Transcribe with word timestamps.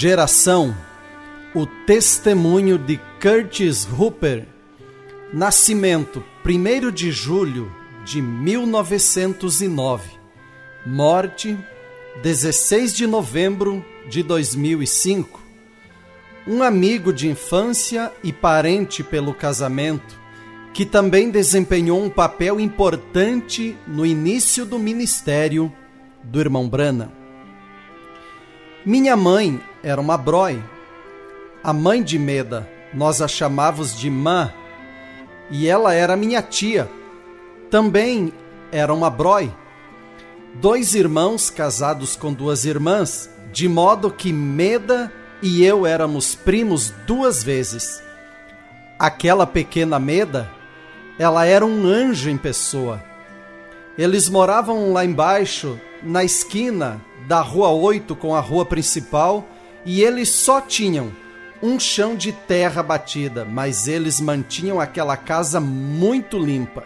Geração 0.00 0.76
O 1.52 1.66
Testemunho 1.66 2.78
de 2.78 3.00
Curtis 3.20 3.84
Hooper 3.84 4.46
Nascimento 5.32 6.22
1 6.46 6.92
de 6.92 7.10
julho 7.10 7.68
de 8.04 8.22
1909 8.22 10.10
Morte 10.86 11.58
16 12.22 12.94
de 12.94 13.08
novembro 13.08 13.84
de 14.08 14.22
2005 14.22 15.40
Um 16.46 16.62
amigo 16.62 17.12
de 17.12 17.26
infância 17.26 18.12
e 18.22 18.32
parente 18.32 19.02
pelo 19.02 19.34
casamento 19.34 20.16
que 20.72 20.86
também 20.86 21.28
desempenhou 21.28 22.00
um 22.00 22.08
papel 22.08 22.60
importante 22.60 23.76
no 23.84 24.06
início 24.06 24.64
do 24.64 24.78
ministério 24.78 25.72
do 26.22 26.38
irmão 26.38 26.68
Brana. 26.68 27.18
Minha 28.86 29.16
mãe 29.16 29.60
era 29.88 30.00
uma 30.00 30.18
broi. 30.18 30.62
A 31.64 31.72
mãe 31.72 32.02
de 32.02 32.18
Meda, 32.18 32.68
nós 32.92 33.22
a 33.22 33.28
chamávamos 33.28 33.98
de 33.98 34.10
Mã, 34.10 34.52
e 35.50 35.66
ela 35.66 35.94
era 35.94 36.14
minha 36.14 36.42
tia. 36.42 36.90
Também 37.70 38.30
era 38.70 38.92
uma 38.92 39.08
broi. 39.08 39.50
Dois 40.56 40.94
irmãos 40.94 41.48
casados 41.48 42.16
com 42.16 42.34
duas 42.34 42.66
irmãs, 42.66 43.30
de 43.50 43.66
modo 43.66 44.10
que 44.10 44.30
Meda 44.30 45.10
e 45.40 45.64
eu 45.64 45.86
éramos 45.86 46.34
primos 46.34 46.92
duas 47.06 47.42
vezes. 47.42 48.02
Aquela 48.98 49.46
pequena 49.46 49.98
Meda, 49.98 50.50
ela 51.18 51.46
era 51.46 51.64
um 51.64 51.86
anjo 51.86 52.28
em 52.28 52.36
pessoa. 52.36 53.02
Eles 53.96 54.28
moravam 54.28 54.92
lá 54.92 55.02
embaixo, 55.02 55.80
na 56.02 56.22
esquina 56.22 57.00
da 57.26 57.40
Rua 57.40 57.70
8 57.70 58.14
com 58.14 58.34
a 58.34 58.40
rua 58.40 58.66
principal 58.66 59.44
e 59.88 60.02
eles 60.02 60.28
só 60.28 60.60
tinham 60.60 61.10
um 61.62 61.80
chão 61.80 62.14
de 62.14 62.30
terra 62.30 62.82
batida, 62.82 63.42
mas 63.46 63.88
eles 63.88 64.20
mantinham 64.20 64.78
aquela 64.78 65.16
casa 65.16 65.58
muito 65.58 66.38
limpa. 66.38 66.84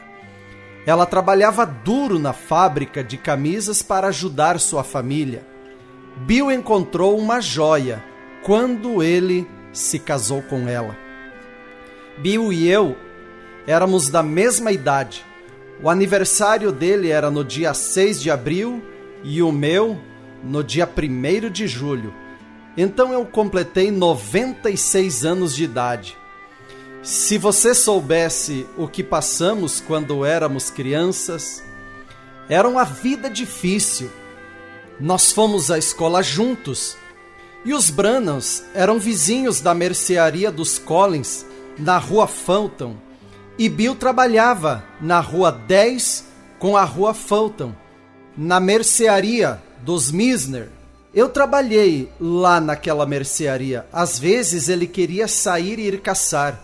Ela 0.86 1.04
trabalhava 1.04 1.66
duro 1.66 2.16
na 2.16 2.32
fábrica 2.32 3.02
de 3.02 3.16
camisas 3.16 3.82
para 3.82 4.06
ajudar 4.06 4.60
sua 4.60 4.84
família. 4.84 5.44
Bill 6.18 6.52
encontrou 6.52 7.18
uma 7.18 7.40
joia 7.40 8.04
quando 8.44 9.02
ele 9.02 9.48
se 9.72 9.98
casou 9.98 10.40
com 10.40 10.68
ela. 10.68 10.96
Bill 12.18 12.52
e 12.52 12.68
eu 12.68 12.96
éramos 13.66 14.08
da 14.10 14.22
mesma 14.22 14.70
idade. 14.70 15.24
O 15.82 15.90
aniversário 15.90 16.70
dele 16.70 17.10
era 17.10 17.32
no 17.32 17.44
dia 17.44 17.74
6 17.74 18.22
de 18.22 18.30
abril 18.30 18.80
e 19.24 19.42
o 19.42 19.50
meu 19.50 19.98
no 20.44 20.62
dia 20.62 20.88
1 20.88 21.50
de 21.50 21.66
julho. 21.66 22.21
Então 22.76 23.12
eu 23.12 23.24
completei 23.26 23.90
96 23.90 25.24
anos 25.24 25.54
de 25.54 25.64
idade. 25.64 26.16
Se 27.02 27.36
você 27.36 27.74
soubesse 27.74 28.66
o 28.76 28.86
que 28.86 29.02
passamos 29.02 29.80
quando 29.80 30.24
éramos 30.24 30.70
crianças, 30.70 31.62
era 32.48 32.68
uma 32.68 32.84
vida 32.84 33.28
difícil. 33.28 34.10
Nós 35.00 35.32
fomos 35.32 35.70
à 35.70 35.78
escola 35.78 36.22
juntos 36.22 36.96
e 37.64 37.74
os 37.74 37.90
Brannans 37.90 38.64
eram 38.74 38.98
vizinhos 38.98 39.60
da 39.60 39.74
mercearia 39.74 40.50
dos 40.50 40.78
Collins, 40.78 41.46
na 41.78 41.98
rua 41.98 42.26
Fulton, 42.26 42.96
e 43.58 43.68
Bill 43.68 43.94
trabalhava 43.94 44.84
na 45.00 45.20
rua 45.20 45.52
10 45.52 46.24
com 46.58 46.76
a 46.76 46.84
rua 46.84 47.14
Fulton, 47.14 47.74
na 48.36 48.58
mercearia 48.58 49.62
dos 49.82 50.10
Misner. 50.10 50.68
Eu 51.14 51.28
trabalhei 51.28 52.10
lá 52.18 52.58
naquela 52.58 53.04
mercearia. 53.04 53.86
Às 53.92 54.18
vezes 54.18 54.68
ele 54.68 54.86
queria 54.86 55.28
sair 55.28 55.78
e 55.78 55.88
ir 55.88 56.00
caçar, 56.00 56.58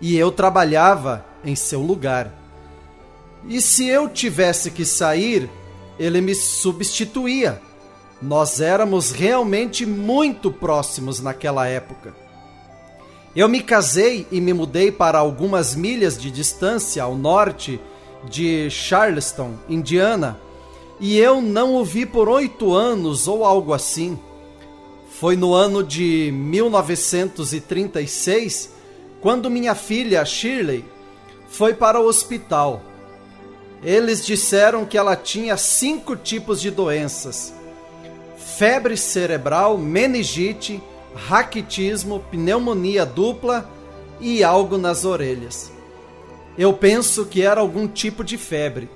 e 0.00 0.16
eu 0.16 0.30
trabalhava 0.30 1.24
em 1.42 1.56
seu 1.56 1.80
lugar. 1.80 2.30
E 3.48 3.62
se 3.62 3.86
eu 3.86 4.08
tivesse 4.08 4.70
que 4.70 4.84
sair, 4.84 5.48
ele 5.98 6.20
me 6.20 6.34
substituía. 6.34 7.60
Nós 8.20 8.60
éramos 8.60 9.10
realmente 9.10 9.86
muito 9.86 10.52
próximos 10.52 11.20
naquela 11.20 11.66
época. 11.66 12.14
Eu 13.34 13.48
me 13.48 13.62
casei 13.62 14.26
e 14.30 14.40
me 14.40 14.52
mudei 14.52 14.90
para 14.90 15.18
algumas 15.18 15.74
milhas 15.74 16.20
de 16.20 16.30
distância 16.30 17.02
ao 17.02 17.14
norte 17.14 17.80
de 18.28 18.68
Charleston, 18.68 19.54
Indiana, 19.68 20.38
e 21.00 21.18
eu 21.18 21.40
não 21.40 21.76
o 21.76 21.84
vi 21.84 22.04
por 22.04 22.28
oito 22.28 22.74
anos 22.74 23.28
ou 23.28 23.44
algo 23.44 23.72
assim. 23.72 24.18
Foi 25.08 25.36
no 25.36 25.54
ano 25.54 25.82
de 25.82 26.30
1936 26.32 28.76
quando 29.20 29.50
minha 29.50 29.74
filha 29.74 30.24
Shirley 30.24 30.84
foi 31.48 31.74
para 31.74 32.00
o 32.00 32.06
hospital. 32.06 32.82
Eles 33.82 34.24
disseram 34.26 34.84
que 34.84 34.98
ela 34.98 35.16
tinha 35.16 35.56
cinco 35.56 36.16
tipos 36.16 36.60
de 36.60 36.70
doenças: 36.70 37.54
febre 38.36 38.96
cerebral, 38.96 39.78
meningite, 39.78 40.82
raquitismo, 41.14 42.20
pneumonia 42.30 43.06
dupla 43.06 43.70
e 44.20 44.42
algo 44.42 44.76
nas 44.76 45.04
orelhas. 45.04 45.70
Eu 46.56 46.72
penso 46.72 47.24
que 47.24 47.42
era 47.42 47.60
algum 47.60 47.86
tipo 47.86 48.24
de 48.24 48.36
febre. 48.36 48.90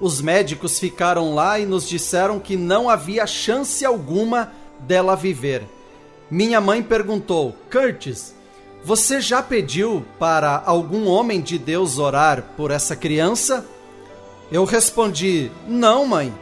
Os 0.00 0.20
médicos 0.20 0.78
ficaram 0.78 1.34
lá 1.34 1.58
e 1.58 1.66
nos 1.66 1.88
disseram 1.88 2.38
que 2.38 2.56
não 2.56 2.88
havia 2.88 3.26
chance 3.26 3.84
alguma 3.84 4.52
dela 4.80 5.14
viver. 5.14 5.62
Minha 6.30 6.60
mãe 6.60 6.82
perguntou: 6.82 7.54
Curtis, 7.70 8.34
você 8.84 9.20
já 9.20 9.42
pediu 9.42 10.04
para 10.18 10.62
algum 10.66 11.06
homem 11.06 11.40
de 11.40 11.58
Deus 11.58 11.98
orar 11.98 12.42
por 12.56 12.70
essa 12.70 12.96
criança? 12.96 13.64
Eu 14.50 14.64
respondi: 14.64 15.50
Não, 15.66 16.04
mãe. 16.06 16.34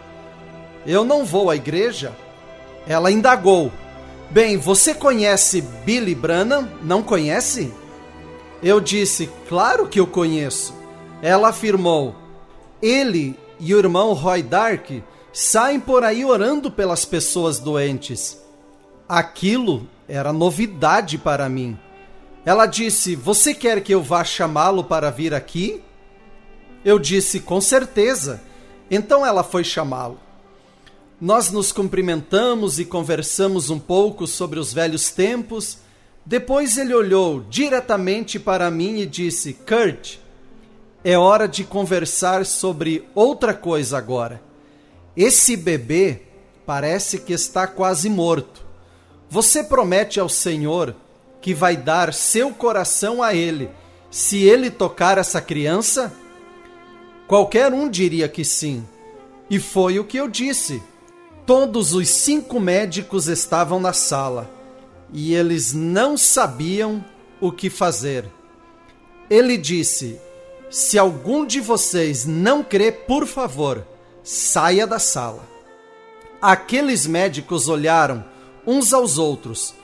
Eu 0.86 1.04
não 1.04 1.24
vou 1.24 1.50
à 1.50 1.56
igreja. 1.56 2.12
Ela 2.86 3.10
indagou: 3.10 3.70
Bem, 4.30 4.56
você 4.56 4.94
conhece 4.94 5.60
Billy 5.84 6.14
Branham? 6.14 6.69
Não 6.82 7.02
conhece? 7.02 7.72
Eu 8.62 8.80
disse: 8.80 9.28
Claro 9.48 9.86
que 9.86 10.00
eu 10.00 10.06
conheço. 10.06 10.74
Ela 11.20 11.50
afirmou: 11.50 12.14
Ele 12.80 13.38
e 13.64 13.72
o 13.72 13.78
irmão 13.78 14.12
Roy 14.12 14.42
Dark 14.42 14.90
saem 15.32 15.78
por 15.78 16.02
aí 16.02 16.24
orando 16.24 16.68
pelas 16.68 17.04
pessoas 17.04 17.60
doentes. 17.60 18.36
Aquilo 19.08 19.88
era 20.08 20.32
novidade 20.32 21.16
para 21.16 21.48
mim. 21.48 21.78
Ela 22.44 22.66
disse: 22.66 23.14
Você 23.14 23.54
quer 23.54 23.80
que 23.80 23.94
eu 23.94 24.02
vá 24.02 24.24
chamá-lo 24.24 24.82
para 24.82 25.10
vir 25.10 25.32
aqui? 25.32 25.80
Eu 26.84 26.98
disse: 26.98 27.38
Com 27.38 27.60
certeza. 27.60 28.42
Então 28.90 29.24
ela 29.24 29.44
foi 29.44 29.62
chamá-lo. 29.62 30.18
Nós 31.20 31.52
nos 31.52 31.70
cumprimentamos 31.70 32.80
e 32.80 32.84
conversamos 32.84 33.70
um 33.70 33.78
pouco 33.78 34.26
sobre 34.26 34.58
os 34.58 34.72
velhos 34.72 35.12
tempos. 35.12 35.78
Depois 36.26 36.76
ele 36.76 36.92
olhou 36.92 37.44
diretamente 37.48 38.40
para 38.40 38.68
mim 38.72 38.98
e 38.98 39.06
disse: 39.06 39.52
Kurt, 39.52 40.16
é 41.04 41.18
hora 41.18 41.48
de 41.48 41.64
conversar 41.64 42.46
sobre 42.46 43.08
outra 43.14 43.52
coisa 43.52 43.98
agora. 43.98 44.40
Esse 45.16 45.56
bebê 45.56 46.22
parece 46.64 47.19
que 47.19 47.32
está 47.32 47.66
quase 47.66 48.08
morto. 48.08 48.64
Você 49.28 49.64
promete 49.64 50.20
ao 50.20 50.28
Senhor 50.28 50.94
que 51.40 51.52
vai 51.54 51.76
dar 51.76 52.14
seu 52.14 52.52
coração 52.52 53.22
a 53.22 53.34
ele 53.34 53.69
se 54.10 54.43
ele 54.43 54.70
tocar 54.70 55.19
essa 55.19 55.40
criança? 55.40 56.12
Qualquer 57.26 57.72
um 57.72 57.88
diria 57.88 58.28
que 58.28 58.44
sim. 58.44 58.87
E 59.50 59.58
foi 59.58 59.99
o 59.99 60.04
que 60.04 60.19
eu 60.19 60.28
disse. 60.28 60.82
Todos 61.44 61.93
os 61.93 62.08
cinco 62.08 62.60
médicos 62.60 63.26
estavam 63.26 63.81
na 63.81 63.93
sala 63.93 64.49
e 65.12 65.34
eles 65.34 65.72
não 65.72 66.16
sabiam 66.16 67.04
o 67.40 67.50
que 67.50 67.69
fazer. 67.69 68.31
Ele 69.28 69.56
disse: 69.56 70.20
se 70.72 70.98
algum 70.98 71.44
de 71.44 71.60
vocês 71.60 72.24
não 72.24 72.64
crê, 72.64 72.90
por 72.90 73.26
favor, 73.26 73.86
saia 74.24 74.86
da 74.86 74.98
sala. 74.98 75.46
Aqueles 76.40 77.06
médicos 77.06 77.69
olharam 77.69 78.24
uns 78.66 78.94
aos 78.94 79.19
outros. 79.19 79.74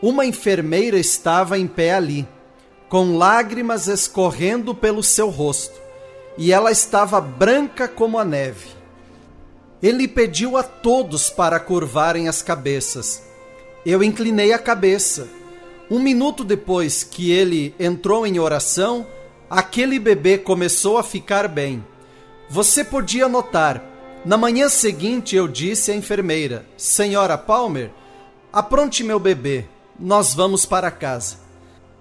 Uma 0.00 0.24
enfermeira 0.24 0.96
estava 0.96 1.58
em 1.58 1.66
pé 1.66 1.92
ali, 1.92 2.26
com 2.88 3.18
lágrimas 3.18 3.88
escorrendo 3.88 4.72
pelo 4.76 5.02
seu 5.02 5.28
rosto, 5.28 5.74
e 6.38 6.52
ela 6.52 6.70
estava 6.70 7.20
branca 7.20 7.88
como 7.88 8.16
a 8.16 8.24
neve. 8.24 8.68
Ele 9.82 10.06
pediu 10.06 10.56
a 10.56 10.62
todos 10.62 11.30
para 11.30 11.58
curvarem 11.58 12.28
as 12.28 12.42
cabeças. 12.42 13.24
Eu 13.84 14.04
inclinei 14.04 14.52
a 14.52 14.58
cabeça. 14.58 15.26
Um 15.90 15.98
minuto 15.98 16.44
depois 16.44 17.02
que 17.02 17.32
ele 17.32 17.74
entrou 17.78 18.24
em 18.24 18.38
oração, 18.38 19.04
aquele 19.50 19.98
bebê 19.98 20.38
começou 20.38 20.98
a 20.98 21.02
ficar 21.02 21.48
bem. 21.48 21.84
Você 22.48 22.84
podia 22.84 23.28
notar. 23.28 23.82
Na 24.24 24.36
manhã 24.36 24.68
seguinte 24.68 25.36
eu 25.36 25.46
disse 25.46 25.90
à 25.90 25.94
enfermeira: 25.94 26.66
Senhora 26.76 27.38
Palmer, 27.38 27.90
Apronte 28.50 29.04
meu 29.04 29.20
bebê, 29.20 29.66
nós 29.98 30.32
vamos 30.32 30.64
para 30.64 30.90
casa. 30.90 31.36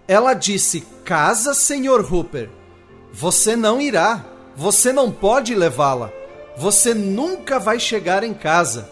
Ela 0.08 0.34
disse: 0.34 0.82
Casa, 1.04 1.54
senhor 1.54 2.02
Hooper? 2.12 2.50
Você 3.12 3.56
não 3.56 3.82
irá. 3.82 4.26
Você 4.56 4.94
não 4.94 5.12
pode 5.12 5.54
levá-la. 5.54 6.12
Você 6.58 6.94
nunca 6.94 7.60
vai 7.60 7.80
chegar 7.80 8.24
em 8.24 8.34
casa. 8.34 8.90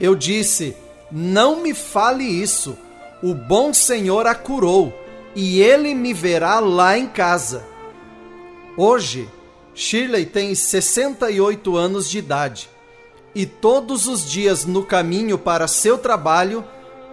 Eu 0.00 0.16
disse: 0.16 0.76
Não 1.12 1.62
me 1.62 1.72
fale 1.72 2.24
isso. 2.24 2.76
O 3.22 3.34
bom 3.34 3.72
Senhor 3.72 4.26
a 4.26 4.34
curou 4.34 4.92
e 5.34 5.60
ele 5.60 5.94
me 5.94 6.12
verá 6.12 6.58
lá 6.58 6.98
em 6.98 7.06
casa. 7.06 7.64
Hoje, 8.76 9.28
Shirley 9.74 10.26
tem 10.26 10.54
68 10.54 11.76
anos 11.76 12.08
de 12.08 12.18
idade 12.18 12.68
e 13.34 13.46
todos 13.46 14.06
os 14.06 14.28
dias 14.28 14.64
no 14.64 14.84
caminho 14.84 15.38
para 15.38 15.68
seu 15.68 15.98
trabalho 15.98 16.64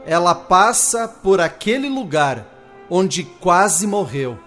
ela 0.06 0.34
passa 0.34 1.08
por 1.08 1.42
aquele 1.42 1.90
lugar 1.90 2.48
onde 2.90 3.24
quase 3.24 3.86
morreu. 3.86 4.40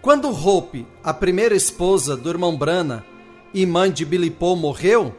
Quando 0.00 0.30
Hope, 0.30 0.86
a 1.04 1.12
primeira 1.12 1.54
esposa 1.54 2.16
do 2.16 2.30
irmão 2.30 2.56
Brana 2.56 3.04
e 3.52 3.66
mãe 3.66 3.92
de 3.92 4.04
Billy 4.04 4.30
Paul, 4.30 4.56
morreu, 4.56 5.14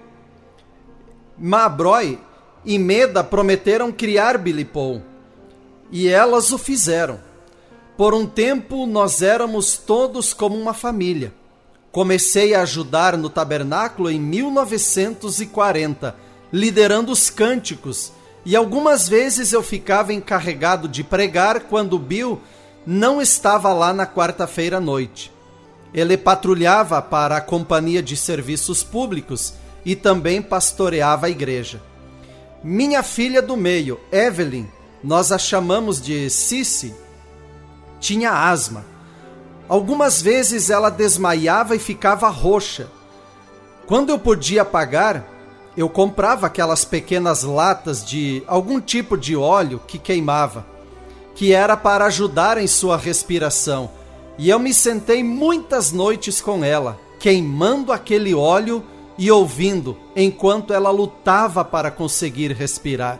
Mabroy 1.38 2.20
e 2.66 2.80
Meda 2.80 3.24
prometeram 3.24 3.92
criar 3.92 4.38
Billy 4.38 4.66
Paul, 4.66 5.02
e 5.92 6.08
elas 6.08 6.52
o 6.52 6.58
fizeram. 6.58 7.20
Por 7.96 8.14
um 8.14 8.26
tempo 8.26 8.86
nós 8.86 9.22
éramos 9.22 9.78
todos 9.78 10.34
como 10.34 10.60
uma 10.60 10.74
família. 10.74 11.34
Comecei 11.92 12.56
a 12.56 12.62
ajudar 12.64 13.16
no 13.18 13.30
tabernáculo 13.30 14.10
em 14.10 14.20
1940, 14.20 16.16
liderando 16.52 17.12
os 17.12 17.30
cânticos, 17.30 18.12
e 18.44 18.56
algumas 18.56 19.08
vezes 19.08 19.54
eu 19.54 19.62
ficava 19.62 20.12
encarregado 20.12 20.88
de 20.88 21.04
pregar 21.04 21.62
quando 21.62 22.00
Bill 22.00 22.42
não 22.86 23.22
estava 23.22 23.72
lá 23.72 23.94
na 23.94 24.08
quarta-feira 24.08 24.78
à 24.78 24.82
noite. 24.82 25.32
Ele 25.94 26.18
patrulhava 26.18 27.00
para 27.02 27.38
a 27.38 27.42
Companhia 27.42 28.02
de 28.02 28.18
Serviços 28.18 28.84
Públicos 28.84 29.54
e 29.86 29.96
também 29.96 30.42
pastoreava 30.42 31.28
a 31.28 31.30
igreja. 31.30 31.80
Minha 32.64 33.04
filha 33.04 33.42
do 33.42 33.56
meio, 33.56 34.00
Evelyn, 34.12 34.66
nós 35.04 35.32
a 35.32 35.38
chamamos 35.38 36.02
de 36.02 36.30
Cici, 36.30 36.94
tinha 38.04 38.32
asma. 38.32 38.86
Algumas 39.70 40.22
vezes 40.22 40.70
ela 40.70 40.90
desmaiava 40.90 41.74
e 41.74 41.80
ficava 41.80 42.28
roxa. 42.28 42.90
Quando 43.88 44.10
eu 44.10 44.20
podia 44.20 44.66
pagar, 44.66 45.26
eu 45.78 45.88
comprava 45.88 46.48
aquelas 46.48 46.84
pequenas 46.84 47.44
latas 47.44 48.06
de 48.06 48.44
algum 48.46 48.82
tipo 48.82 49.18
de 49.18 49.38
óleo 49.38 49.82
que 49.88 49.98
queimava, 49.98 50.66
que 51.34 51.54
era 51.54 51.78
para 51.78 52.06
ajudar 52.06 52.58
em 52.58 52.68
sua 52.68 52.98
respiração. 52.98 53.90
E 54.38 54.50
eu 54.50 54.60
me 54.60 54.74
sentei 54.74 55.24
muitas 55.24 55.94
noites 55.94 56.42
com 56.42 56.62
ela, 56.62 57.00
queimando 57.20 57.94
aquele 57.94 58.36
óleo 58.36 58.84
e 59.18 59.32
ouvindo 59.32 59.98
enquanto 60.14 60.74
ela 60.74 60.90
lutava 60.90 61.64
para 61.64 61.90
conseguir 61.90 62.52
respirar. 62.52 63.18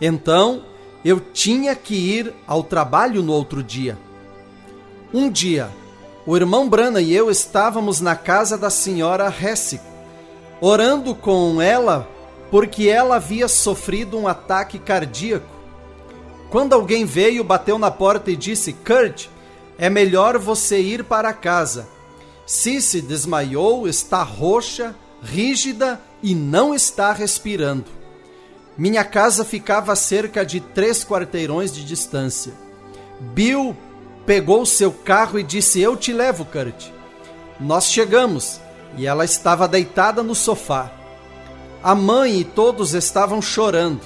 Então, 0.00 0.62
eu 1.04 1.20
tinha 1.20 1.74
que 1.74 1.94
ir 1.94 2.34
ao 2.46 2.62
trabalho 2.62 3.22
no 3.22 3.32
outro 3.32 3.62
dia. 3.62 3.98
Um 5.12 5.30
dia, 5.30 5.70
o 6.26 6.36
irmão 6.36 6.68
Brana 6.68 7.00
e 7.00 7.14
eu 7.14 7.30
estávamos 7.30 8.00
na 8.00 8.14
casa 8.14 8.58
da 8.58 8.70
senhora 8.70 9.32
Hesse, 9.32 9.80
orando 10.60 11.14
com 11.14 11.60
ela 11.62 12.08
porque 12.50 12.88
ela 12.88 13.16
havia 13.16 13.48
sofrido 13.48 14.18
um 14.18 14.26
ataque 14.26 14.78
cardíaco. 14.78 15.46
Quando 16.50 16.72
alguém 16.72 17.04
veio, 17.04 17.44
bateu 17.44 17.78
na 17.78 17.90
porta 17.90 18.30
e 18.30 18.36
disse: 18.36 18.72
Kurt, 18.72 19.26
é 19.78 19.90
melhor 19.90 20.38
você 20.38 20.80
ir 20.80 21.04
para 21.04 21.32
casa 21.32 21.86
Cici 22.48 23.02
desmaiou, 23.02 23.86
está 23.86 24.22
roxa, 24.22 24.96
rígida 25.22 26.00
e 26.22 26.34
não 26.34 26.74
está 26.74 27.12
respirando. 27.12 27.84
Minha 28.78 29.02
casa 29.02 29.44
ficava 29.44 29.92
a 29.92 29.96
cerca 29.96 30.46
de 30.46 30.60
três 30.60 31.04
quarteirões 31.04 31.72
de 31.74 31.84
distância. 31.84 32.52
Bill 33.18 33.76
pegou 34.24 34.64
seu 34.64 34.92
carro 34.92 35.36
e 35.36 35.42
disse: 35.42 35.80
Eu 35.80 35.96
te 35.96 36.12
levo, 36.12 36.44
Kurt. 36.44 36.86
Nós 37.58 37.86
chegamos 37.86 38.60
e 38.96 39.04
ela 39.04 39.24
estava 39.24 39.66
deitada 39.66 40.22
no 40.22 40.32
sofá. 40.32 40.92
A 41.82 41.92
mãe 41.92 42.38
e 42.38 42.44
todos 42.44 42.94
estavam 42.94 43.42
chorando. 43.42 44.02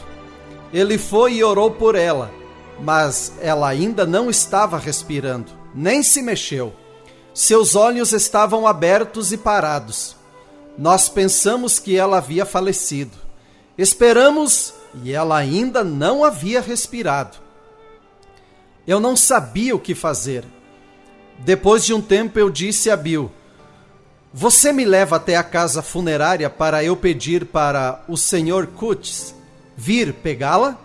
Ele 0.72 0.96
foi 0.96 1.34
e 1.34 1.44
orou 1.44 1.72
por 1.72 1.94
ela, 1.94 2.32
mas 2.80 3.34
ela 3.42 3.68
ainda 3.68 4.06
não 4.06 4.30
estava 4.30 4.78
respirando, 4.78 5.52
nem 5.74 6.02
se 6.02 6.22
mexeu. 6.22 6.72
Seus 7.34 7.76
olhos 7.76 8.12
estavam 8.12 8.66
abertos 8.66 9.32
e 9.32 9.36
parados. 9.36 10.16
Nós 10.78 11.10
pensamos 11.10 11.78
que 11.78 11.94
ela 11.94 12.16
havia 12.16 12.46
falecido. 12.46 13.31
Esperamos 13.76 14.74
e 15.02 15.12
ela 15.12 15.36
ainda 15.36 15.82
não 15.82 16.24
havia 16.24 16.60
respirado. 16.60 17.38
Eu 18.86 19.00
não 19.00 19.16
sabia 19.16 19.74
o 19.74 19.78
que 19.78 19.94
fazer. 19.94 20.44
Depois 21.38 21.84
de 21.84 21.94
um 21.94 22.00
tempo 22.00 22.38
eu 22.38 22.50
disse 22.50 22.90
a 22.90 22.96
Bill: 22.96 23.30
Você 24.32 24.72
me 24.72 24.84
leva 24.84 25.16
até 25.16 25.36
a 25.36 25.44
casa 25.44 25.82
funerária 25.82 26.50
para 26.50 26.84
eu 26.84 26.96
pedir 26.96 27.46
para 27.46 28.02
o 28.08 28.16
Sr. 28.16 28.66
Kutz 28.76 29.34
vir 29.76 30.12
pegá-la? 30.12 30.78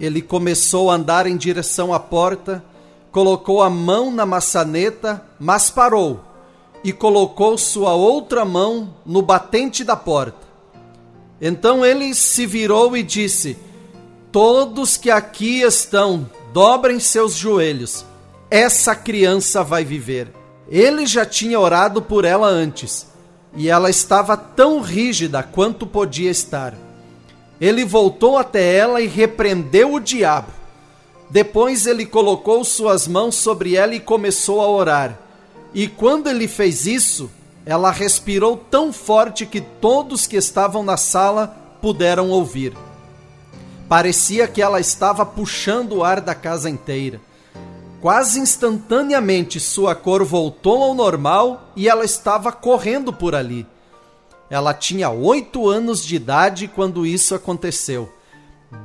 Ele 0.00 0.22
começou 0.22 0.90
a 0.90 0.94
andar 0.94 1.26
em 1.26 1.36
direção 1.36 1.92
à 1.92 2.00
porta 2.00 2.64
colocou 3.10 3.62
a 3.62 3.68
mão 3.68 4.10
na 4.10 4.24
maçaneta, 4.24 5.24
mas 5.38 5.70
parou 5.70 6.20
e 6.82 6.92
colocou 6.92 7.58
sua 7.58 7.92
outra 7.92 8.44
mão 8.44 8.94
no 9.04 9.20
batente 9.20 9.84
da 9.84 9.96
porta. 9.96 10.49
Então 11.40 11.84
ele 11.84 12.14
se 12.14 12.46
virou 12.46 12.96
e 12.96 13.02
disse: 13.02 13.56
Todos 14.30 14.96
que 14.96 15.10
aqui 15.10 15.62
estão, 15.62 16.28
dobrem 16.52 17.00
seus 17.00 17.34
joelhos. 17.34 18.04
Essa 18.50 18.94
criança 18.94 19.62
vai 19.62 19.84
viver. 19.84 20.32
Ele 20.68 21.06
já 21.06 21.24
tinha 21.24 21.58
orado 21.58 22.02
por 22.02 22.24
ela 22.24 22.48
antes, 22.48 23.06
e 23.56 23.68
ela 23.68 23.90
estava 23.90 24.36
tão 24.36 24.80
rígida 24.80 25.42
quanto 25.42 25.86
podia 25.86 26.30
estar. 26.30 26.74
Ele 27.60 27.84
voltou 27.84 28.38
até 28.38 28.76
ela 28.76 29.00
e 29.00 29.06
repreendeu 29.06 29.94
o 29.94 30.00
diabo 30.00 30.60
depois 31.30 31.86
ele 31.86 32.04
colocou 32.04 32.64
suas 32.64 33.06
mãos 33.06 33.36
sobre 33.36 33.76
ela 33.76 33.94
e 33.94 34.00
começou 34.00 34.60
a 34.60 34.68
orar. 34.68 35.16
E 35.72 35.86
quando 35.86 36.28
ele 36.28 36.48
fez 36.48 36.86
isso, 36.86 37.30
ela 37.64 37.90
respirou 37.90 38.56
tão 38.56 38.92
forte 38.92 39.44
que 39.44 39.60
todos 39.60 40.26
que 40.26 40.36
estavam 40.36 40.82
na 40.82 40.96
sala 40.96 41.48
puderam 41.80 42.30
ouvir. 42.30 42.74
Parecia 43.88 44.46
que 44.46 44.62
ela 44.62 44.80
estava 44.80 45.26
puxando 45.26 45.94
o 45.94 46.04
ar 46.04 46.20
da 46.20 46.34
casa 46.34 46.70
inteira. 46.70 47.20
Quase 48.00 48.38
instantaneamente 48.38 49.60
sua 49.60 49.94
cor 49.94 50.24
voltou 50.24 50.82
ao 50.82 50.94
normal 50.94 51.70
e 51.76 51.88
ela 51.88 52.04
estava 52.04 52.50
correndo 52.50 53.12
por 53.12 53.34
ali. 53.34 53.66
Ela 54.48 54.72
tinha 54.72 55.10
oito 55.10 55.68
anos 55.68 56.04
de 56.04 56.16
idade 56.16 56.66
quando 56.66 57.04
isso 57.04 57.34
aconteceu. 57.34 58.10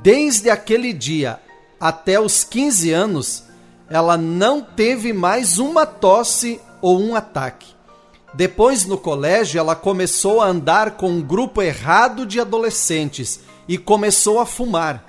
Desde 0.02 0.50
aquele 0.50 0.92
dia, 0.92 1.40
até 1.80 2.20
os 2.20 2.44
15 2.44 2.92
anos, 2.92 3.44
ela 3.88 4.16
não 4.16 4.60
teve 4.60 5.12
mais 5.12 5.58
uma 5.58 5.86
tosse 5.86 6.60
ou 6.82 7.00
um 7.00 7.14
ataque. 7.14 7.75
Depois, 8.36 8.84
no 8.84 8.98
colégio, 8.98 9.58
ela 9.58 9.74
começou 9.74 10.42
a 10.42 10.46
andar 10.46 10.90
com 10.92 11.08
um 11.08 11.22
grupo 11.22 11.62
errado 11.62 12.26
de 12.26 12.38
adolescentes 12.38 13.40
e 13.66 13.78
começou 13.78 14.38
a 14.38 14.44
fumar. 14.44 15.06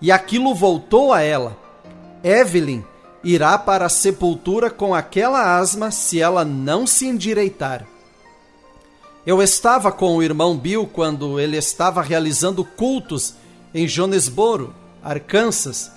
E 0.00 0.10
aquilo 0.10 0.54
voltou 0.54 1.12
a 1.12 1.20
ela. 1.20 1.54
Evelyn 2.24 2.82
irá 3.22 3.58
para 3.58 3.84
a 3.84 3.90
sepultura 3.90 4.70
com 4.70 4.94
aquela 4.94 5.58
asma 5.58 5.90
se 5.90 6.18
ela 6.18 6.46
não 6.46 6.86
se 6.86 7.06
endireitar. 7.06 7.86
Eu 9.26 9.42
estava 9.42 9.92
com 9.92 10.16
o 10.16 10.22
irmão 10.22 10.56
Bill 10.56 10.88
quando 10.90 11.38
ele 11.38 11.58
estava 11.58 12.00
realizando 12.00 12.64
cultos 12.64 13.34
em 13.74 13.86
Jonesboro, 13.86 14.74
Arkansas, 15.04 15.92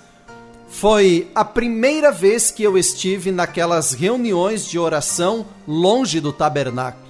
foi 0.67 1.29
a 1.33 1.45
primeira 1.45 2.11
vez 2.11 2.51
que 2.51 2.63
eu 2.63 2.77
estive 2.77 3.31
naquelas 3.31 3.93
reuniões 3.93 4.65
de 4.65 4.77
oração 4.77 5.45
longe 5.67 6.19
do 6.19 6.33
tabernáculo. 6.33 7.05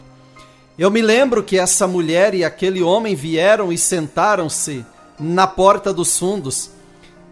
Eu 0.77 0.91
me 0.91 1.01
lembro 1.01 1.43
que 1.43 1.57
essa 1.57 1.87
mulher 1.87 2.33
e 2.33 2.43
aquele 2.43 2.81
homem 2.81 3.15
vieram 3.15 3.71
e 3.71 3.77
sentaram-se 3.77 4.85
na 5.17 5.47
porta 5.47 5.93
dos 5.93 6.19
fundos, 6.19 6.69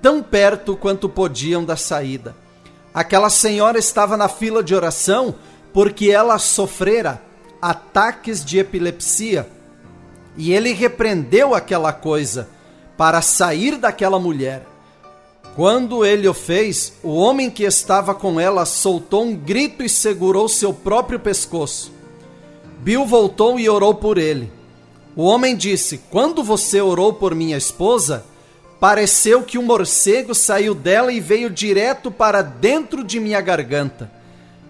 tão 0.02 0.24
perto 0.24 0.78
quanto 0.78 1.10
podiam 1.10 1.64
da 1.64 1.76
saída. 1.76 2.36
Aquela 2.94 3.30
senhora 3.30 3.78
estava 3.78 4.16
na 4.16 4.30
fila 4.30 4.64
de 4.64 4.74
oração 4.74 5.36
porque 5.74 6.10
ela 6.10 6.40
sofrera 6.40 7.22
ataques 7.62 8.46
de 8.46 8.60
epilepsia 8.60 9.50
e 10.38 10.54
ele 10.54 10.74
repreendeu 10.74 11.54
aquela 11.54 11.92
coisa 11.92 12.50
para 12.96 13.22
sair 13.22 13.78
daquela 13.78 14.20
mulher. 14.20 14.73
Quando 15.56 16.04
ele 16.04 16.28
o 16.28 16.34
fez, 16.34 16.94
o 17.04 17.16
homem 17.16 17.48
que 17.50 17.64
estava 17.64 18.16
com 18.16 18.40
ela 18.40 18.66
soltou 18.66 19.24
um 19.24 19.36
grito 19.36 19.84
e 19.84 19.90
segurou 19.90 20.50
seu 20.50 20.74
próprio 20.74 21.20
pescoço. 21.20 21.92
Bill 22.80 23.06
voltou 23.06 23.60
e 23.60 23.70
orou 23.70 23.94
por 23.94 24.18
ele. 24.18 24.52
O 25.16 25.24
homem 25.26 25.56
disse: 25.56 26.02
Quando 26.10 26.44
você 26.44 26.82
orou 26.82 27.14
por 27.14 27.36
minha 27.36 27.56
esposa, 27.56 28.26
pareceu 28.80 29.44
que 29.44 29.60
um 29.60 29.64
morcego 29.64 30.34
saiu 30.34 30.74
dela 30.74 31.14
e 31.14 31.20
veio 31.20 31.52
direto 31.52 32.10
para 32.10 32.42
dentro 32.42 33.04
de 33.04 33.20
minha 33.20 33.40
garganta. 33.40 34.12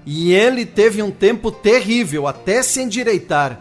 E 0.06 0.34
ele 0.34 0.66
teve 0.66 1.02
um 1.02 1.10
tempo 1.10 1.50
terrível 1.50 2.28
até 2.28 2.62
se 2.62 2.82
endireitar. 2.82 3.58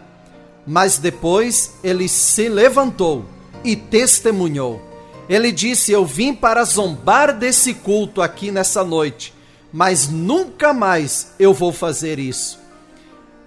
Mas 0.66 0.98
depois 0.98 1.74
ele 1.84 2.08
se 2.08 2.48
levantou 2.48 3.24
e 3.64 3.76
testemunhou. 3.76 4.91
Ele 5.32 5.50
disse: 5.50 5.90
Eu 5.90 6.04
vim 6.04 6.34
para 6.34 6.62
zombar 6.62 7.34
desse 7.34 7.72
culto 7.72 8.20
aqui 8.20 8.50
nessa 8.50 8.84
noite, 8.84 9.32
mas 9.72 10.06
nunca 10.06 10.74
mais 10.74 11.32
eu 11.38 11.54
vou 11.54 11.72
fazer 11.72 12.18
isso. 12.18 12.60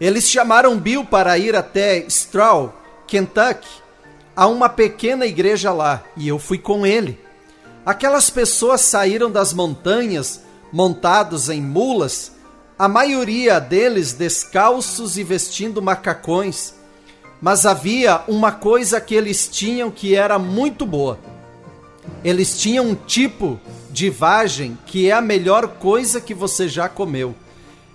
Eles 0.01 0.27
chamaram 0.27 0.80
Bill 0.80 1.06
para 1.06 1.38
ir 1.38 1.56
até 1.56 2.00
Straw, 2.08 2.74
Kentucky, 3.06 3.68
a 4.36 4.48
uma 4.48 4.68
pequena 4.68 5.27
igreja 5.27 5.72
lá, 5.72 6.04
e 6.18 6.27
eu 6.27 6.39
fui 6.39 6.58
com 6.58 6.88
ele. 6.88 7.24
Aquelas 7.86 8.32
pessoas 8.32 8.82
saíram 8.82 9.30
das 9.30 9.54
montanhas 9.54 10.42
montados 10.74 11.51
em 11.51 11.62
mulas, 11.62 12.32
a 12.80 12.88
maioria 12.88 13.60
deles 13.60 14.12
descalços 14.12 15.20
e 15.20 15.24
vestindo 15.24 15.84
macacões. 15.84 16.74
Mas 17.39 17.63
havia 17.63 18.24
uma 18.27 18.51
coisa 18.51 19.00
que 19.00 19.13
eles 19.13 19.48
tinham 19.48 19.92
que 19.92 20.15
era 20.15 20.39
muito 20.39 20.84
boa 20.84 21.35
eles 22.24 22.57
tinham 22.57 22.88
um 22.88 22.95
tipo 22.95 23.59
de 23.91 24.09
vagem 24.09 24.77
que 24.85 25.09
é 25.09 25.13
a 25.13 25.21
melhor 25.21 25.67
coisa 25.67 26.19
que 26.19 26.33
você 26.33 26.67
já 26.67 26.89
comeu. 26.89 27.35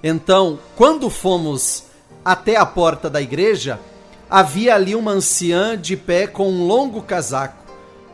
Então, 0.03 0.59
quando 0.77 1.11
fomos 1.11 1.85
até 2.25 2.57
a 2.57 2.65
porta 2.65 3.11
da 3.11 3.21
igreja, 3.21 3.79
havia 4.29 4.75
ali 4.75 4.95
uma 4.95 5.11
anciã 5.11 5.77
de 5.77 5.97
pé 5.97 6.27
com 6.27 6.49
um 6.49 6.67
longo 6.67 7.03
casaco. 7.03 7.65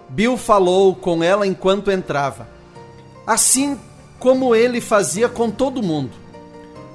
Bill 0.09 0.37
falou 0.37 0.95
com 0.95 1.23
ela 1.23 1.47
enquanto 1.47 1.91
entrava. 1.91 2.49
Assim 3.27 3.79
como 4.19 4.55
ele 4.55 4.81
fazia 4.81 5.29
com 5.29 5.51
todo 5.51 5.83
mundo. 5.83 6.13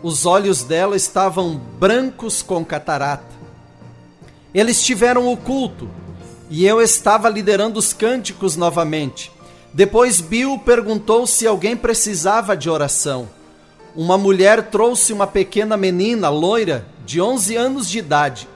Os 0.01 0.25
olhos 0.25 0.63
dela 0.63 0.95
estavam 0.95 1.61
brancos 1.79 2.41
com 2.41 2.65
catarata. 2.65 3.31
Eles 4.53 4.83
tiveram 4.83 5.31
o 5.31 5.37
culto 5.37 5.87
e 6.51 6.65
eu 6.67 6.81
estava 6.81 7.29
liderando 7.29 7.79
os 7.79 7.93
cânticos 7.93 8.57
novamente. 8.57 9.31
Depois 9.73 10.19
Bill 10.19 10.59
perguntou 10.59 11.25
se 11.25 11.47
alguém 11.47 11.77
precisava 11.77 12.57
de 12.57 12.69
oração. 12.69 13.29
Uma 13.95 14.17
mulher 14.17 14.69
trouxe 14.69 15.13
uma 15.13 15.25
pequena 15.25 15.77
menina 15.77 16.27
loira 16.27 16.85
de 17.05 17.21
11 17.21 17.55
anos 17.55 17.89
de 17.89 17.99
idade 17.99 18.49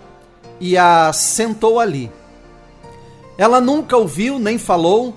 e 0.59 0.77
a 0.77 1.13
sentou 1.13 1.79
ali. 1.79 2.11
Ela 3.37 3.61
nunca 3.61 3.95
ouviu 3.95 4.37
nem 4.39 4.57
falou. 4.57 5.15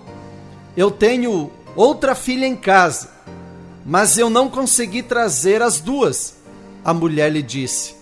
Eu 0.77 0.89
tenho 0.89 1.51
outra 1.75 2.15
filha 2.15 2.47
em 2.47 2.55
casa, 2.55 3.11
mas 3.85 4.17
eu 4.17 4.31
não 4.31 4.49
consegui 4.49 5.03
trazer 5.03 5.63
as 5.63 5.81
duas, 5.81 6.37
a 6.85 6.95
mulher 6.95 7.33
lhe 7.33 7.43
disse. 7.43 7.98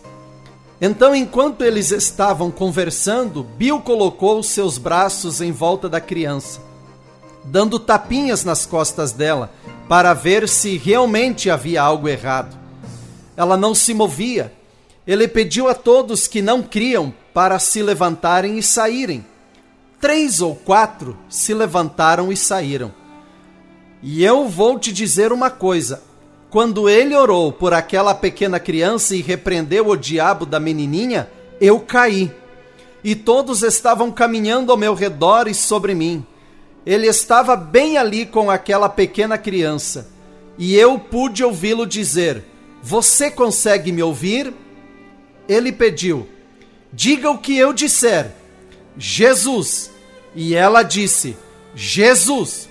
Então, 0.80 1.14
enquanto 1.14 1.64
eles 1.64 1.90
estavam 1.90 2.50
conversando, 2.50 3.42
Bill 3.42 3.80
colocou 3.80 4.42
seus 4.42 4.76
braços 4.76 5.40
em 5.40 5.50
volta 5.50 5.88
da 5.88 6.00
criança, 6.00 6.60
dando 7.44 7.78
tapinhas 7.78 8.44
nas 8.44 8.66
costas 8.66 9.12
dela 9.12 9.50
para 9.88 10.12
ver 10.12 10.48
se 10.48 10.76
realmente 10.76 11.48
havia 11.48 11.80
algo 11.82 12.08
errado. 12.08 12.58
Ela 13.36 13.56
não 13.56 13.74
se 13.74 13.94
movia. 13.94 14.52
Ele 15.06 15.28
pediu 15.28 15.68
a 15.68 15.74
todos 15.74 16.26
que 16.26 16.42
não 16.42 16.62
criam 16.62 17.14
para 17.32 17.58
se 17.58 17.82
levantarem 17.82 18.58
e 18.58 18.62
saírem. 18.62 19.24
Três 20.00 20.40
ou 20.42 20.54
quatro 20.54 21.16
se 21.28 21.54
levantaram 21.54 22.30
e 22.30 22.36
saíram. 22.36 22.92
E 24.02 24.22
eu 24.24 24.48
vou 24.48 24.78
te 24.78 24.92
dizer 24.92 25.32
uma 25.32 25.50
coisa: 25.50 26.02
quando 26.56 26.88
ele 26.88 27.14
orou 27.14 27.52
por 27.52 27.74
aquela 27.74 28.14
pequena 28.14 28.58
criança 28.58 29.14
e 29.14 29.20
repreendeu 29.20 29.88
o 29.88 29.94
diabo 29.94 30.46
da 30.46 30.58
menininha, 30.58 31.28
eu 31.60 31.78
caí. 31.80 32.32
E 33.04 33.14
todos 33.14 33.62
estavam 33.62 34.10
caminhando 34.10 34.72
ao 34.72 34.78
meu 34.78 34.94
redor 34.94 35.48
e 35.48 35.54
sobre 35.54 35.94
mim. 35.94 36.24
Ele 36.86 37.08
estava 37.08 37.56
bem 37.56 37.98
ali 37.98 38.24
com 38.24 38.50
aquela 38.50 38.88
pequena 38.88 39.36
criança. 39.36 40.08
E 40.56 40.74
eu 40.74 40.98
pude 40.98 41.44
ouvi-lo 41.44 41.86
dizer: 41.86 42.42
Você 42.82 43.30
consegue 43.30 43.92
me 43.92 44.02
ouvir? 44.02 44.54
Ele 45.46 45.70
pediu: 45.70 46.26
Diga 46.90 47.30
o 47.30 47.36
que 47.36 47.54
eu 47.54 47.70
disser. 47.74 48.32
Jesus. 48.96 49.90
E 50.34 50.54
ela 50.54 50.82
disse: 50.82 51.36
Jesus. 51.74 52.66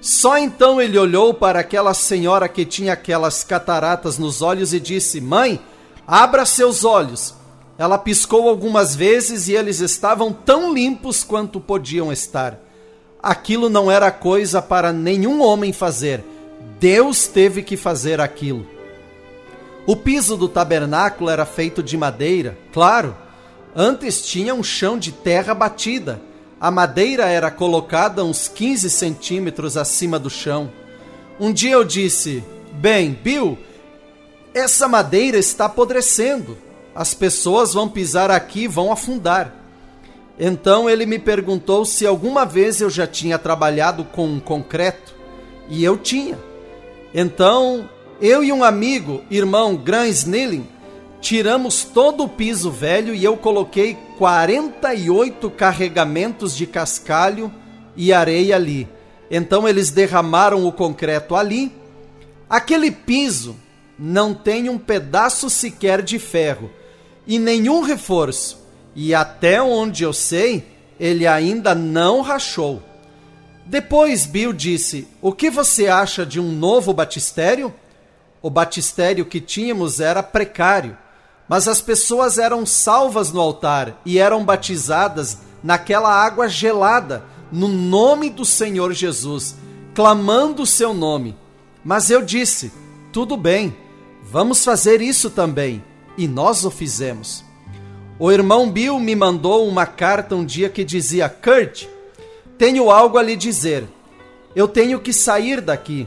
Só 0.00 0.38
então 0.38 0.80
ele 0.80 0.98
olhou 0.98 1.34
para 1.34 1.60
aquela 1.60 1.92
senhora 1.92 2.48
que 2.48 2.64
tinha 2.64 2.92
aquelas 2.92 3.42
cataratas 3.42 4.16
nos 4.16 4.42
olhos 4.42 4.72
e 4.72 4.78
disse: 4.78 5.20
Mãe, 5.20 5.60
abra 6.06 6.46
seus 6.46 6.84
olhos. 6.84 7.34
Ela 7.76 7.98
piscou 7.98 8.48
algumas 8.48 8.94
vezes 8.94 9.48
e 9.48 9.54
eles 9.54 9.80
estavam 9.80 10.32
tão 10.32 10.72
limpos 10.72 11.22
quanto 11.22 11.60
podiam 11.60 12.12
estar. 12.12 12.58
Aquilo 13.22 13.68
não 13.68 13.90
era 13.90 14.10
coisa 14.10 14.62
para 14.62 14.92
nenhum 14.92 15.42
homem 15.42 15.72
fazer. 15.72 16.24
Deus 16.80 17.26
teve 17.26 17.62
que 17.62 17.76
fazer 17.76 18.20
aquilo. 18.20 18.66
O 19.86 19.96
piso 19.96 20.36
do 20.36 20.48
tabernáculo 20.48 21.30
era 21.30 21.46
feito 21.46 21.82
de 21.82 21.96
madeira, 21.96 22.56
claro. 22.72 23.16
Antes 23.74 24.22
tinha 24.22 24.54
um 24.54 24.62
chão 24.62 24.98
de 24.98 25.12
terra 25.12 25.54
batida 25.54 26.20
a 26.60 26.70
madeira 26.70 27.28
era 27.28 27.50
colocada 27.50 28.24
uns 28.24 28.48
15 28.48 28.90
centímetros 28.90 29.76
acima 29.76 30.18
do 30.18 30.28
chão. 30.28 30.70
Um 31.38 31.52
dia 31.52 31.72
eu 31.72 31.84
disse: 31.84 32.42
Bem, 32.72 33.12
Bill, 33.12 33.56
essa 34.52 34.88
madeira 34.88 35.38
está 35.38 35.66
apodrecendo. 35.66 36.58
As 36.94 37.14
pessoas 37.14 37.74
vão 37.74 37.88
pisar 37.88 38.30
aqui 38.30 38.62
e 38.62 38.68
vão 38.68 38.90
afundar. 38.90 39.54
Então 40.38 40.90
ele 40.90 41.06
me 41.06 41.18
perguntou 41.18 41.84
se 41.84 42.06
alguma 42.06 42.44
vez 42.44 42.80
eu 42.80 42.90
já 42.90 43.06
tinha 43.06 43.38
trabalhado 43.38 44.04
com 44.04 44.40
concreto. 44.40 45.14
E 45.68 45.84
eu 45.84 45.96
tinha. 45.96 46.38
Então, 47.14 47.88
eu 48.20 48.42
e 48.42 48.52
um 48.52 48.64
amigo, 48.64 49.22
irmão 49.30 49.76
Gran 49.76 50.08
Snilling, 50.08 50.66
tiramos 51.20 51.84
todo 51.84 52.24
o 52.24 52.28
piso 52.28 52.70
velho 52.70 53.14
e 53.14 53.24
eu 53.24 53.36
coloquei 53.36 53.96
48 54.16 55.50
carregamentos 55.50 56.56
de 56.56 56.66
cascalho 56.66 57.52
e 57.96 58.12
areia 58.12 58.56
ali. 58.56 58.88
Então 59.30 59.68
eles 59.68 59.90
derramaram 59.90 60.66
o 60.66 60.72
concreto 60.72 61.34
ali. 61.34 61.72
Aquele 62.48 62.90
piso 62.90 63.56
não 63.98 64.32
tem 64.32 64.68
um 64.68 64.78
pedaço 64.78 65.50
sequer 65.50 66.02
de 66.02 66.18
ferro 66.18 66.70
e 67.26 67.38
nenhum 67.38 67.82
reforço. 67.82 68.66
E 68.94 69.14
até 69.14 69.60
onde 69.60 70.02
eu 70.02 70.12
sei, 70.12 70.64
ele 70.98 71.26
ainda 71.26 71.74
não 71.74 72.20
rachou. 72.20 72.82
Depois 73.66 74.24
Bill 74.24 74.52
disse: 74.52 75.06
O 75.20 75.32
que 75.32 75.50
você 75.50 75.88
acha 75.88 76.24
de 76.24 76.40
um 76.40 76.50
novo 76.50 76.92
batistério? 76.92 77.72
O 78.40 78.48
batistério 78.48 79.26
que 79.26 79.40
tínhamos 79.40 80.00
era 80.00 80.22
precário 80.22 80.96
mas 81.48 81.66
as 81.66 81.80
pessoas 81.80 82.38
eram 82.38 82.66
salvas 82.66 83.32
no 83.32 83.40
altar 83.40 84.00
e 84.04 84.18
eram 84.18 84.44
batizadas 84.44 85.38
naquela 85.62 86.12
água 86.12 86.48
gelada, 86.48 87.24
no 87.50 87.66
nome 87.66 88.28
do 88.28 88.44
Senhor 88.44 88.92
Jesus, 88.92 89.56
clamando 89.94 90.62
o 90.62 90.66
seu 90.66 90.92
nome. 90.92 91.34
Mas 91.82 92.10
eu 92.10 92.22
disse: 92.22 92.70
tudo 93.10 93.36
bem, 93.36 93.74
vamos 94.22 94.62
fazer 94.62 95.00
isso 95.00 95.30
também. 95.30 95.82
E 96.18 96.28
nós 96.28 96.64
o 96.64 96.70
fizemos. 96.70 97.44
O 98.18 98.30
irmão 98.30 98.70
Bill 98.70 98.98
me 98.98 99.16
mandou 99.16 99.66
uma 99.66 99.86
carta 99.86 100.36
um 100.36 100.44
dia 100.44 100.68
que 100.68 100.84
dizia: 100.84 101.28
Kurt, 101.28 101.86
tenho 102.58 102.90
algo 102.90 103.16
a 103.16 103.22
lhe 103.22 103.36
dizer. 103.36 103.84
Eu 104.54 104.68
tenho 104.68 105.00
que 105.00 105.12
sair 105.12 105.60
daqui. 105.60 106.06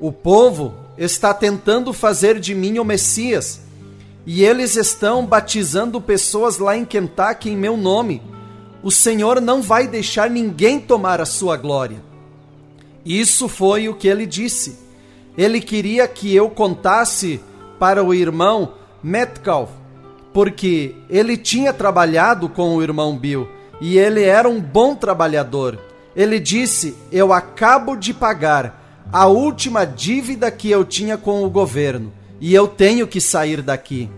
O 0.00 0.12
povo 0.12 0.74
está 0.98 1.32
tentando 1.32 1.92
fazer 1.92 2.38
de 2.38 2.54
mim 2.54 2.78
o 2.78 2.84
Messias 2.84 3.65
e 4.26 4.42
eles 4.42 4.74
estão 4.74 5.24
batizando 5.24 6.00
pessoas 6.00 6.58
lá 6.58 6.76
em 6.76 6.84
Kentucky 6.84 7.50
em 7.50 7.56
meu 7.56 7.76
nome. 7.76 8.20
O 8.82 8.90
Senhor 8.90 9.40
não 9.40 9.62
vai 9.62 9.86
deixar 9.86 10.28
ninguém 10.28 10.80
tomar 10.80 11.20
a 11.20 11.24
sua 11.24 11.56
glória. 11.56 12.02
Isso 13.04 13.48
foi 13.48 13.88
o 13.88 13.94
que 13.94 14.08
ele 14.08 14.26
disse. 14.26 14.80
Ele 15.38 15.60
queria 15.60 16.08
que 16.08 16.34
eu 16.34 16.50
contasse 16.50 17.40
para 17.78 18.02
o 18.02 18.12
irmão 18.12 18.74
Metcalf, 19.00 19.70
porque 20.32 20.96
ele 21.08 21.36
tinha 21.36 21.72
trabalhado 21.72 22.48
com 22.48 22.74
o 22.74 22.82
irmão 22.82 23.16
Bill 23.16 23.48
e 23.80 23.96
ele 23.96 24.24
era 24.24 24.48
um 24.48 24.60
bom 24.60 24.96
trabalhador. 24.96 25.78
Ele 26.16 26.40
disse: 26.40 26.96
Eu 27.12 27.32
acabo 27.32 27.94
de 27.94 28.12
pagar 28.12 29.06
a 29.12 29.26
última 29.26 29.84
dívida 29.84 30.50
que 30.50 30.68
eu 30.68 30.84
tinha 30.84 31.16
com 31.16 31.44
o 31.44 31.50
governo 31.50 32.12
e 32.40 32.54
eu 32.54 32.68
tenho 32.68 33.06
que 33.06 33.20
sair 33.20 33.62
daqui. 33.62 34.10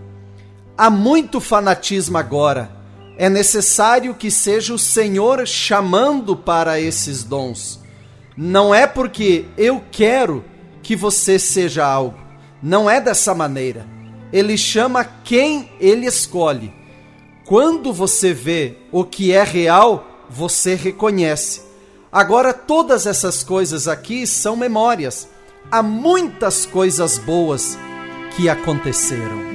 Há 0.77 0.89
muito 0.89 1.39
fanatismo 1.39 2.17
agora. 2.17 2.71
É 3.17 3.29
necessário 3.29 4.15
que 4.15 4.31
seja 4.31 4.73
o 4.73 4.79
Senhor 4.79 5.45
chamando 5.45 6.37
para 6.37 6.79
esses 6.79 7.23
dons. 7.23 7.81
Não 8.37 8.73
é 8.73 8.87
porque 8.87 9.45
eu 9.57 9.83
quero 9.91 10.45
que 10.81 10.95
você 10.95 11.37
seja 11.37 11.85
algo. 11.85 12.17
Não 12.63 12.89
é 12.89 13.01
dessa 13.01 13.35
maneira. 13.35 13.85
Ele 14.31 14.57
chama 14.57 15.03
quem 15.03 15.69
ele 15.79 16.05
escolhe. 16.05 16.73
Quando 17.45 17.91
você 17.91 18.33
vê 18.33 18.77
o 18.91 19.03
que 19.03 19.33
é 19.33 19.43
real, 19.43 20.25
você 20.29 20.75
reconhece. 20.75 21.61
Agora, 22.11 22.53
todas 22.53 23.05
essas 23.05 23.43
coisas 23.43 23.87
aqui 23.87 24.25
são 24.25 24.55
memórias. 24.55 25.27
Há 25.69 25.83
muitas 25.83 26.65
coisas 26.65 27.17
boas 27.17 27.77
que 28.39 28.47
aconteceram. 28.47 29.48